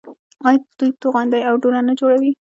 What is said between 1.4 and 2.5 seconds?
او ډرون نه جوړوي؟